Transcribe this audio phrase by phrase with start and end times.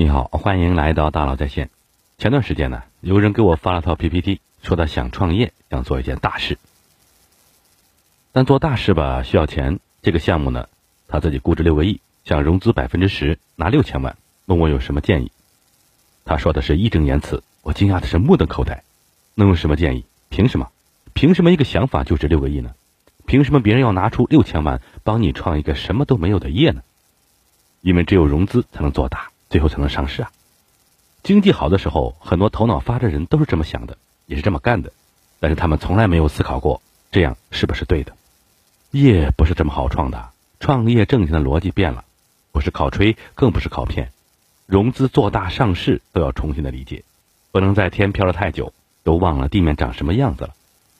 [0.00, 1.68] 你好，欢迎来到大佬在线。
[2.16, 6.56] 前段时间呢，有人给我发了套 PPT，说他想创业，想做一件大事。
[8.32, 10.70] 但做大事吧需要钱，这个项目呢，
[11.06, 14.16] 他自己估值六个亿，想融资百分之十，拿六千万，
[14.46, 15.32] 问我有什么建议。
[16.24, 18.82] 他说的是义正言辞，我惊讶的是目瞪口呆。
[19.34, 20.06] 能有什么建议？
[20.30, 20.70] 凭什么？
[21.12, 22.74] 凭什么一个想法就值六个亿呢？
[23.26, 26.80] 凭什么别人要拿出六千万帮你创一个什么都没有的业呢？
[27.82, 29.28] 因为只有融资才能做大。
[29.50, 30.30] 最后才能上市啊！
[31.24, 34.92] 经济好的时候，很多头脑发的人都是这么想的，也是这么干的，
[35.40, 38.12] 但是他们从来没有思考过这样是不是对的。
[38.92, 42.04] 业不是这么好创的，创业挣钱的逻辑变了，
[42.52, 44.12] 不是靠吹，更不是靠骗，
[44.66, 47.02] 融资做大上市都要重新的理解，
[47.50, 50.54] 不能在天飘了太久，都忘了地面长什么样子了。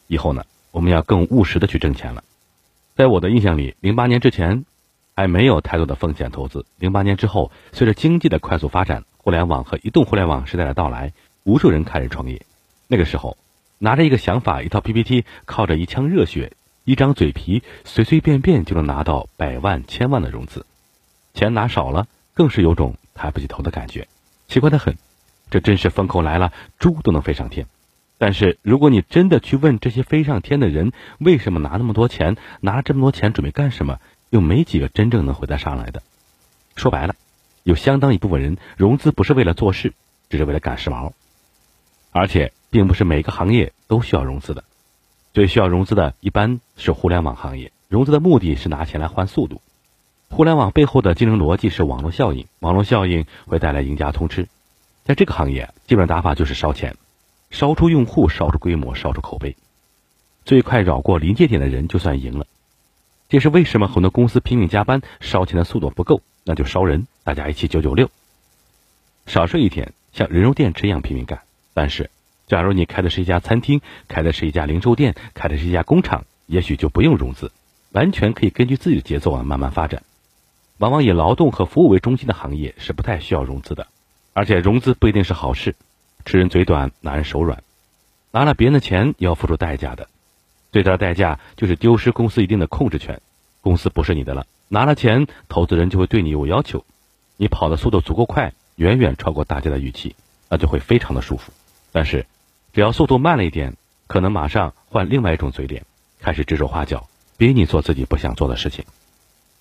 [0.09, 2.25] 以后呢，我们要更务实的去挣钱了。
[2.97, 4.65] 在我的印象里，零八年之前。
[5.17, 6.65] 还没有太多的风险投资。
[6.79, 11.13] 零八年之后，随着经济的快速发展，互联网和移动互联网时代的到来，
[11.45, 12.41] 无数人开始创业。
[12.89, 13.37] 那个时候，
[13.79, 16.53] 拿着一个想法、一套 PPT，靠着一腔热血、
[16.85, 20.65] 一张嘴皮，随随便便就能拿到百万、千万的融资。
[21.35, 24.09] 钱拿少了，更是有种抬不起头的感觉，
[24.49, 24.97] 奇怪的很。
[25.51, 27.67] 这真是风口来了，猪都能飞上天。
[28.19, 32.37] 但是，如果你真的去问这些飞上天的人，为什么拿那么多钱？
[32.61, 33.99] 拿了这么多钱准备干什么？
[34.31, 36.03] 又没几个真正能回答上来的。
[36.77, 37.15] 说白了，
[37.63, 39.93] 有相当一部分人融资不是为了做事，
[40.31, 41.13] 只是为了赶时髦。
[42.13, 44.65] 而且，并不是每个行业都需要融资的。
[45.33, 49.61] 最需要融资的一般是互联网行业，融资的目的是拿钱来换速度。
[50.29, 54.49] 互联网背后的竞争逻辑是网络效应，网络效应会带来赢家通吃。
[55.05, 56.97] 在这个行业，基本打法就是烧钱，
[57.51, 59.57] 烧出用户，烧出规模，烧出口碑，
[60.45, 62.47] 最快绕过临界点的人就算赢了。
[63.31, 68.11] 这是为什么很多公司拼命加班，烧钱的速度不够，那就烧人，大家一起九九六，
[69.25, 71.41] 少睡一天，像人肉电池一样拼命干。
[71.73, 72.11] 但是，
[72.49, 77.53] 假如你开的是一家餐厅，开的是一家零售店，开的是一家工厂，也许就不用融资，
[77.93, 80.03] 完全可以根据自己的节奏啊慢慢发展。
[80.79, 83.87] 往往以劳动和服务为中心的行业是不太需要融资的，
[84.33, 85.77] 而且融资不一定是好事，
[86.25, 87.63] 吃人嘴短，拿人手软，
[88.33, 90.09] 拿了别人的钱也要付出代价的。
[90.73, 93.21] 最大的代价就是丢失公司一定的控制权，
[93.61, 94.47] 公司不是你的了。
[94.69, 96.85] 拿了钱，投资人就会对你有要求，
[97.37, 100.15] 你跑的速度足够快，远远超过大家的预期，
[100.49, 101.53] 那就会非常的舒服。
[101.91, 102.25] 但是，
[102.73, 103.77] 只要速度慢了一点，
[104.07, 105.85] 可能马上换另外一种嘴脸，
[106.21, 108.85] 开始指手画脚，逼你做自己不想做的事情。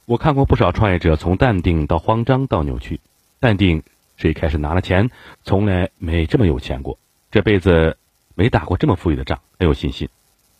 [0.05, 2.99] 我看过不少创业者从淡定到慌张到扭曲。
[3.39, 3.83] 淡定
[4.17, 5.09] 是一开始拿了钱，
[5.43, 6.99] 从来没这么有钱过，
[7.31, 7.97] 这辈子
[8.35, 10.09] 没打过这么富裕的仗，很有信心。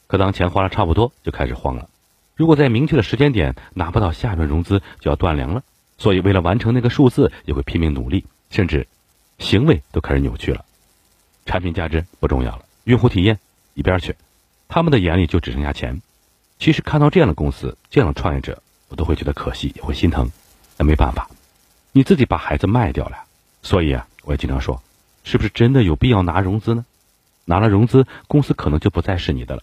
[0.10, 1.88] 可当钱花了差不多，就开始慌了。
[2.36, 5.62] 如果在明确的时间点拿不到下一轮融资，就要断粮了。
[6.00, 8.88] 所以为了完成那个数字，也会拼命努力，甚至
[9.38, 10.66] 行为都开始扭曲了。
[11.46, 13.38] 产品价值不重要了，用户体验
[13.76, 14.16] 一边去，
[14.68, 16.02] 他们的眼里就只剩下钱。
[16.58, 20.32] 其实看到这样的公司、这样的创业者，我都会觉得可惜，也会心疼。
[20.76, 21.30] 那没办法，
[21.92, 23.26] 你自己把孩子卖掉了。
[23.62, 24.82] 所以啊，我也经常说，
[25.24, 26.84] 是不是真的有必要拿融资呢？
[27.46, 29.62] 拿了融资，公司可能就不再是你的了。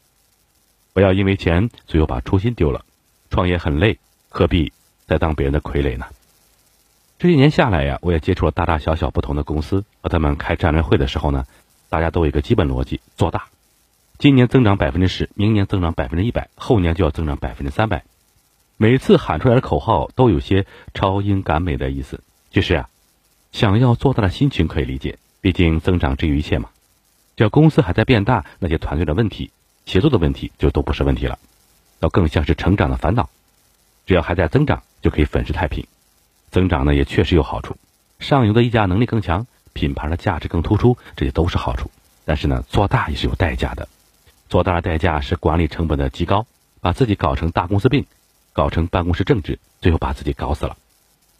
[0.96, 2.82] 不要因为钱最后把初心丢了。
[3.28, 3.98] 创业很累，
[4.30, 4.72] 何必
[5.06, 6.06] 再当别人的傀儡呢？
[7.18, 11.44] 这些年下来呀，我也接触了大大小小不同的公司，和他们开战略会的时候呢，
[11.90, 13.48] 大家都有一个基本逻辑：做大。
[14.18, 18.02] 今年增长百分之十，明年增长百分之一百，后年就要增长百分之三百。
[18.78, 20.64] 每次喊出来的口号都有些
[20.94, 22.22] 超英赶美的意思。
[22.50, 22.88] 其实啊，
[23.52, 26.70] 想要做大的心情可以理解，毕竟增长之于一切嘛。
[27.36, 29.50] 只要公司还在变大，那些团队的问题。
[29.86, 31.38] 协作的问题就都不是问题了，
[32.00, 33.30] 倒更像是成长的烦恼。
[34.04, 35.86] 只要还在增长，就可以粉饰太平。
[36.50, 37.76] 增长呢也确实有好处，
[38.18, 41.90] 上游的溢价能力更强，品牌的价值更突出，这些都是好处。
[42.24, 43.88] 但是呢，做大也是有代价的。
[44.48, 46.46] 做大的代价是管理成本的极高，
[46.80, 48.06] 把自己搞成大公司病，
[48.52, 50.76] 搞成办公室政治，最后把自己搞死了。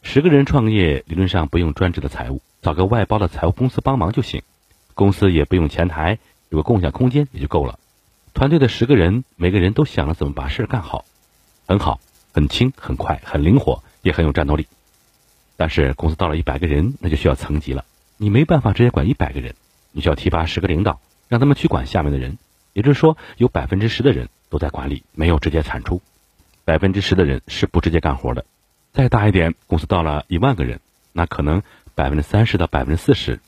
[0.03, 4.43] 十个人创业，理论上不用专职的财务，找个外包的财务公司帮忙就行，
[4.95, 6.19] 公司也不用前台，
[6.49, 7.81] 有个共享空间也就够了。
[8.37, 11.07] 团队的十个人，每个人都想了怎么把事儿干好，
[11.67, 12.01] 很好，
[12.35, 14.67] 很轻，很快，很灵活，也很有战斗力。
[15.57, 17.87] 但是公司到了一百个人，那就需要层级了。
[18.19, 19.55] 你没办法直接管一百个人，
[19.91, 22.37] 你需要提拔十个领导，让他们去管下面的人。
[22.75, 26.03] 也就是说，有百分之十的人都在管理，没有直接产出。
[26.67, 28.45] 百分之十的人是不直接干活的。
[28.93, 30.81] 再大一点，公司到了一万个人，
[31.15, 31.63] 那可能
[31.95, 33.41] 百分之三十到百分之四十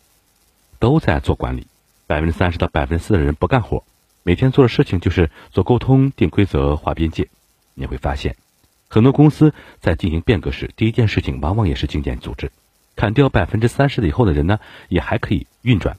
[0.79, 1.67] 都在做管理，
[2.07, 3.85] 百分之三十到百分之四的人不干活。
[4.29, 7.31] 每天做的事情就是做沟通、定规则、划边界。
[7.73, 8.37] 你会发现，
[8.87, 12.53] 很多公司在进行变革时，第一件事情往往也是精简组织。
[12.95, 14.61] 砍掉百分之三十以后的人呢，
[14.91, 15.97] 也还可以运转。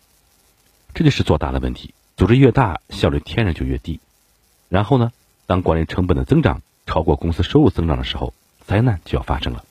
[0.93, 1.95] 这就是做大的问题。
[2.17, 3.99] 组织越大，效率天然就越低。
[4.67, 5.11] 然后呢，
[5.47, 9.63] 当管理成本的增长超过公司收入增长的时候，灾难就要发生了。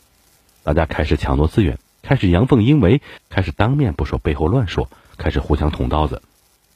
[0.65, 6.23] 大家开始抢夺资源，开始阳奉阴违，开始当面不说背后乱说，开始互相捅刀子。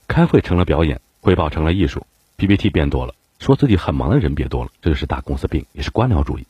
[0.06, 2.04] 开会成了表演，汇报成了艺术
[2.36, 4.72] ，PPT 变多了，说自己很忙的人变多了。
[4.82, 6.46] 这就是大公司病，也是官僚主义。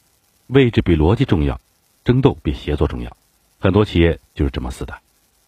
[0.47, 1.61] 位置比逻辑重要，
[2.05, 3.15] 争斗比协作重要。
[3.61, 4.99] 很多企业就是这么死的。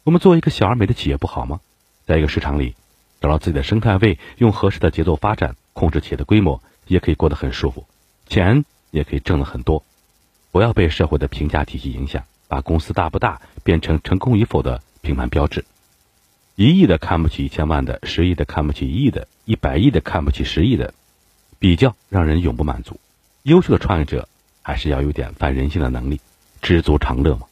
[0.02, 1.60] 我们做一个小而美的企业不好吗？
[2.04, 2.74] 在一个市场里。
[3.20, 7.86] 找到自己的生态位，用合适的节奏发展，控制企业的规模，也可以过得很舒服，
[8.26, 9.82] 钱也可以挣得很多。
[10.52, 15.64] 不要被社会的评价体系影响，把公司大不大变成成功与否的评判标志。
[16.56, 20.94] 一亿的看不起一千万的，十亿的看不起一亿的，一百亿的看不起十亿的，
[21.58, 23.00] 比较让人永不满足。
[23.42, 24.28] 优秀的创业者
[24.62, 26.20] 还是要有点反人性的能力，
[26.62, 27.48] 知足常乐嘛。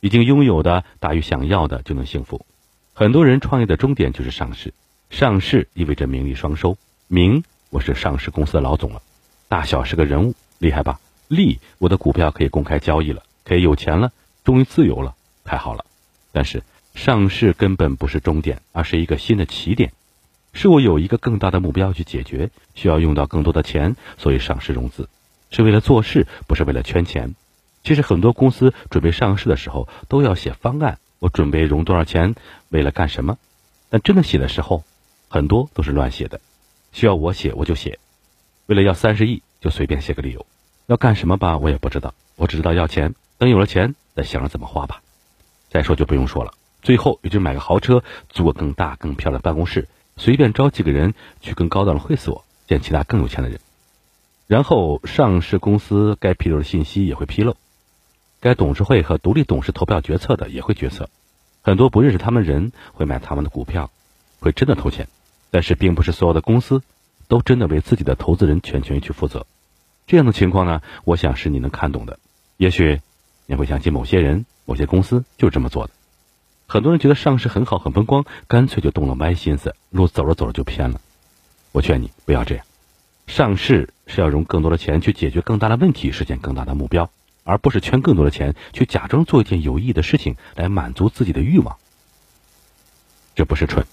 [0.00, 2.46] 已经拥有的大于想要的就能幸福。
[2.94, 4.72] 很多人创业的终点就是上市。
[5.10, 9.02] 上市意味着名利双收，名我是上市公司的老总了，
[9.48, 11.00] 大小是个人物，厉害吧？
[11.28, 14.10] 利我的股票可以公开交易了，可以有钱了，
[14.42, 15.84] 终于自由了，太好了。
[16.32, 16.62] 但是
[16.94, 19.92] 上市根本不是终点，而是一个新的起点，
[20.52, 25.08] 是我有一个更大的目标去解决，需要用到更多的钱，所以上市融资
[25.50, 27.34] 是为了做事，不是为了圈钱。
[27.84, 32.34] 其实很多公司准备上市的时候都要写方案，我准备融多少钱，
[32.68, 33.38] 为了干什么？
[33.90, 34.84] 但真的写的时候。
[35.30, 36.40] 很多都是乱写的，
[36.90, 37.98] 需要我写我就写，
[38.64, 40.46] 为了要三十亿就随便写个理由，
[40.86, 45.02] 要干什么吧我也不知道，我只知道要钱，等有了钱再想着怎么花吧。
[45.68, 53.60] 再说就不用说了，最后也就买个豪车，租个更大更漂亮的办公室，随便招几个人去更高档的会所，见其他更有钱的人。
[54.46, 57.56] 然后上市公司该披露的信息也会披露，
[58.40, 61.10] 该董事会和独立董事投票决策的也会决策，
[61.62, 63.90] 很多不认识他们人会买他们的股票，
[64.40, 65.08] 会真的投钱。
[65.50, 66.82] 但是，并不是所有的公司
[67.26, 69.46] 都真的为自己的投资人全权去负责。
[70.06, 72.18] 这样的情况呢，我想是你能看懂的。
[72.58, 73.00] 也许
[73.46, 75.92] 你会想起某些人、某些公司就这么做的。
[76.70, 81.00] 很多人觉得上市很好、很风光，干脆就动了歪心思，路走着走着就偏了。
[81.72, 82.66] 我劝你不要这样。
[83.26, 87.10] 上市是要融更多的钱去解决更大的问题，实现更大的目标，
[87.42, 91.78] 而不是圈更多的钱去假装做一件有意义的事情来满足自己的欲望。
[93.34, 93.86] 这不是蠢，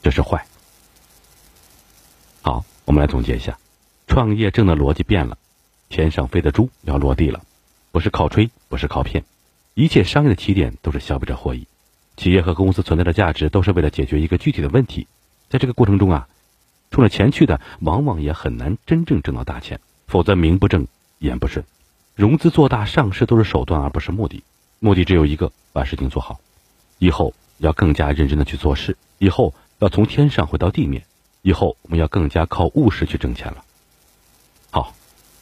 [0.00, 0.46] 这是坏。
[2.42, 3.58] 好，我们来总结一下，
[4.06, 5.36] 创业证的逻辑变了，
[5.88, 7.42] 天上飞的猪要落地了，
[7.90, 9.24] 不是靠吹，不是靠骗，
[9.74, 11.66] 一切商业的起点都是消费者获益，
[12.16, 15.06] 企业和公司存在的价值都是为了解决一个具体的问题，
[15.48, 16.28] 在这个过程中啊，
[16.90, 20.86] 冲着钱去的，往往也很难真正挣到大钱，否则名不正
[21.18, 21.64] 言不顺，
[22.14, 24.42] 融资做大上市都是手段而不是目的，
[24.78, 26.40] 目的只有一个，把事情做好，
[26.98, 31.04] 以后要更加认真的去做事，以后要从天上回到地面。
[31.42, 33.64] 以后我们要更加靠务实去挣钱了。
[34.70, 34.94] 好，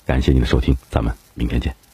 [0.07, 1.88] 感谢您的收听，咱们明天见。